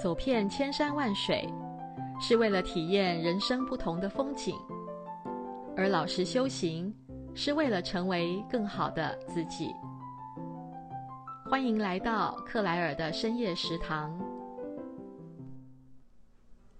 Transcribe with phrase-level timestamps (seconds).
[0.00, 1.46] 走遍千山万水，
[2.18, 4.54] 是为了体验人生不同的风景；
[5.76, 6.90] 而老实修行，
[7.34, 9.74] 是为了成为更好的自己。
[11.44, 14.18] 欢迎来到克莱尔的深夜食堂。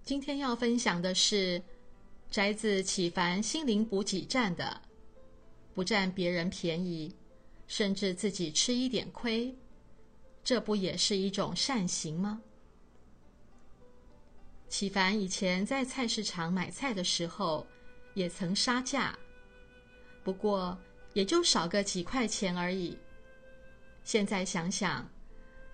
[0.01, 1.61] 今天要分享的是
[2.31, 4.81] 摘自启凡心灵补给站的
[5.75, 7.13] “不占别人便宜，
[7.67, 9.55] 甚至自己吃一点亏”，
[10.43, 12.41] 这不也是一种善行吗？
[14.71, 17.67] 启凡以前在菜市场买菜的时候，
[18.13, 19.19] 也曾杀价，
[20.23, 20.77] 不过
[21.11, 22.97] 也就少个几块钱而已。
[24.05, 25.05] 现在想想，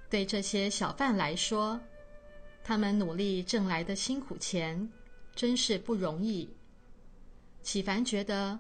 [0.10, 1.80] 对这些小贩来说，
[2.64, 4.92] 他们努力挣来的辛苦钱，
[5.36, 6.50] 真是不容易。
[7.62, 8.58] 启凡觉得，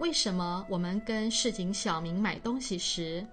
[0.00, 3.24] 为什么我们跟市井小民买东西时，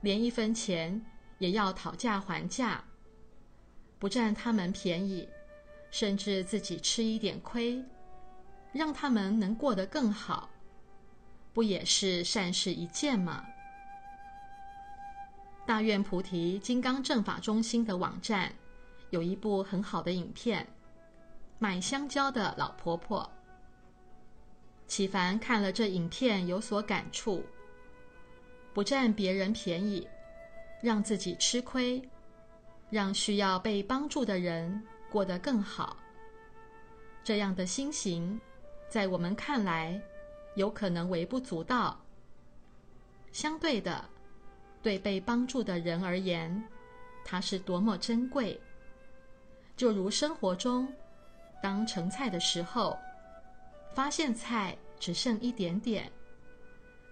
[0.00, 1.00] 连一分钱
[1.38, 2.82] 也要讨价还价，
[4.00, 5.28] 不占他们便宜？
[5.98, 7.82] 甚至自己吃一点亏，
[8.70, 10.50] 让他们能过得更好，
[11.54, 13.46] 不也是善事一件吗？
[15.64, 18.52] 大愿菩提金刚正法中心的网站
[19.08, 20.62] 有一部很好的影片，
[21.58, 23.22] 《买香蕉的老婆婆》。
[24.86, 27.42] 启凡看了这影片有所感触，
[28.74, 30.06] 不占别人便宜，
[30.82, 32.06] 让自己吃亏，
[32.90, 35.96] 让需要被帮助的人过得更好，
[37.22, 38.40] 这样的心行，
[38.88, 40.00] 在我们看来，
[40.54, 42.00] 有可能微不足道。
[43.32, 44.04] 相对的，
[44.82, 46.64] 对被帮助的人而言，
[47.24, 48.60] 它是多么珍贵。
[49.76, 50.92] 就如生活中，
[51.62, 52.98] 当盛菜的时候，
[53.94, 56.10] 发现菜只剩一点点，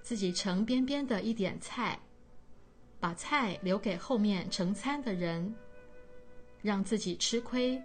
[0.03, 1.99] 自己盛边边的一点菜，
[2.99, 5.55] 把菜留给后面盛餐的人。
[6.65, 7.81] 让自己吃亏，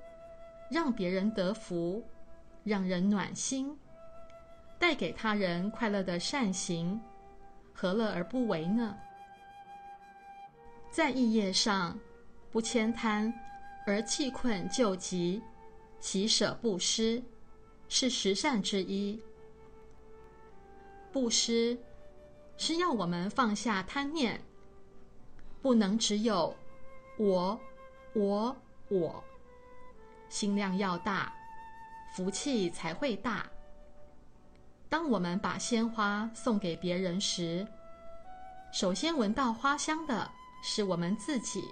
[0.72, 2.02] 让别人得福，
[2.64, 3.78] 让人暖心，
[4.80, 6.98] 带给他人快乐的善行，
[7.74, 8.98] 何乐而不为呢？
[10.90, 12.00] 在义业上，
[12.52, 13.34] 不慳贪，
[13.86, 15.44] 而弃困救急，
[16.00, 17.22] 喜舍布施，
[17.90, 19.22] 是十善之一。
[21.12, 21.78] 布施
[22.56, 24.40] 是要我们放下贪念，
[25.62, 26.56] 不能只有
[27.18, 27.60] 我，
[28.14, 28.56] 我。
[28.90, 29.24] 我
[30.28, 31.34] 心量要大，
[32.16, 33.46] 福气才会大。
[34.90, 37.68] 当我们把鲜花送给别人时，
[38.74, 40.30] 首先闻到花香的
[40.64, 41.64] 是我们自己。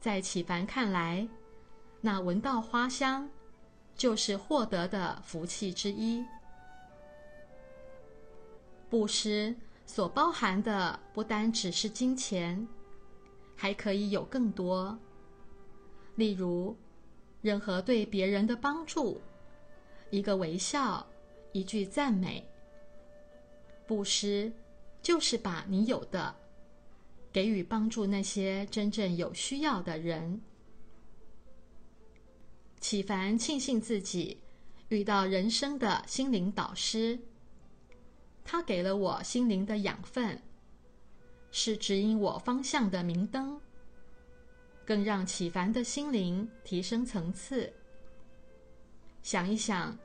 [0.00, 1.26] 在启凡看来，
[2.00, 3.28] 那闻到花香
[3.94, 6.24] 就是获得的福气之一。
[8.90, 9.54] 布施
[9.86, 12.66] 所包含的不单只是金钱，
[13.56, 14.98] 还可以有更多。
[16.16, 16.76] 例如，
[17.42, 19.20] 任何对别人的帮助，
[20.10, 21.06] 一个微笑，
[21.52, 22.46] 一句赞美，
[23.86, 24.52] 布施，
[25.02, 26.34] 就是把你有的
[27.32, 30.40] 给予帮助那些真正有需要的人。
[32.80, 34.38] 启凡庆幸自己
[34.88, 37.18] 遇到人生的心灵导师，
[38.44, 40.40] 他给了我心灵的养分，
[41.50, 43.60] 是指引我方向的明灯。
[44.84, 47.72] 更让启凡的心灵提升层次。
[49.22, 49.96] 想一想，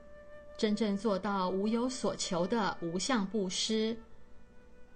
[0.56, 3.96] 真正做到无有所求的无相布施，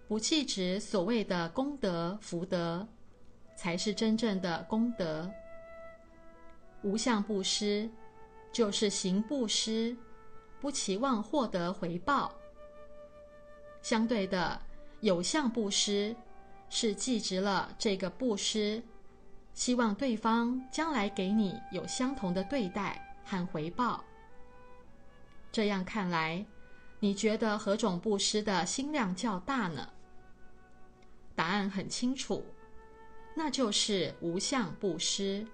[0.08, 2.86] 不计值所谓的功德福德，
[3.56, 5.30] 才是真正的功德。
[6.82, 7.90] 无相布施
[8.52, 9.96] 就是行布施，
[10.60, 12.34] 不期望获得回报。
[13.82, 14.58] 相对的，
[15.00, 16.16] 有相布施
[16.70, 18.82] 是计值了这个布施。
[19.54, 24.04] 希望对方将来给你有相同的对待和回报。
[25.52, 26.44] 这样看来，
[26.98, 29.88] 你觉得何种布施的心量较大呢？
[31.36, 32.44] 答案很清楚，
[33.34, 35.46] 那就是无相布施。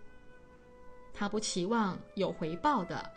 [1.12, 3.10] 他不期望有回报的，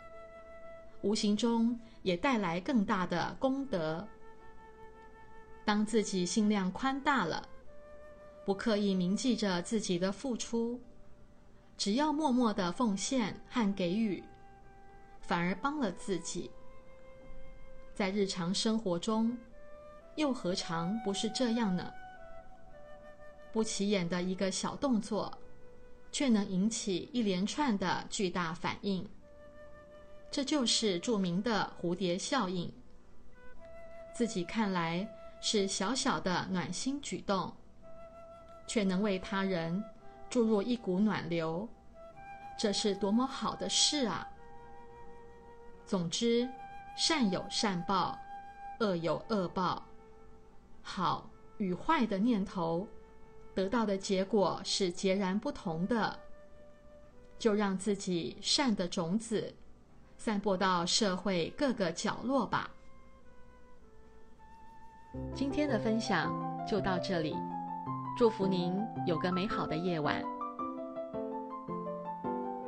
[1.00, 4.06] 无形中也带来更大的功德。
[5.64, 7.48] 当自己心量宽大了。
[8.44, 10.80] 不刻意铭记着自己的付出，
[11.78, 14.22] 只要默默的奉献和给予，
[15.20, 16.50] 反而帮了自己。
[17.94, 19.36] 在日常生活中，
[20.16, 21.90] 又何尝不是这样呢？
[23.52, 25.32] 不起眼的一个小动作，
[26.12, 29.08] 却能引起一连串的巨大反应。
[30.30, 32.70] 这就是著名的蝴蝶效应。
[34.12, 35.08] 自己看来
[35.40, 37.54] 是小小的暖心举动。
[38.66, 39.82] 却能为他人
[40.28, 41.68] 注入一股暖流，
[42.58, 44.28] 这是多么好的事啊！
[45.86, 46.48] 总之，
[46.96, 48.18] 善有善报，
[48.80, 49.84] 恶有恶报，
[50.82, 52.86] 好与坏的念头
[53.54, 56.18] 得到的结果是截然不同的。
[57.36, 59.52] 就让自己善的种子
[60.16, 62.70] 散播到社会各个角落吧。
[65.34, 66.32] 今天的分享
[66.66, 67.36] 就到这里，
[68.16, 68.72] 祝福您
[69.06, 70.22] 有个美好的夜晚。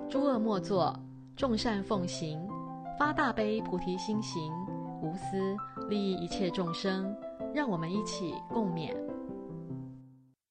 [0.08, 0.92] 诸恶莫作，
[1.36, 2.36] 众善奉行，
[2.98, 4.52] 发大悲菩提心行，
[5.00, 5.56] 无私
[5.88, 7.14] 利益一切众生。
[7.54, 8.92] 让我们一起共勉。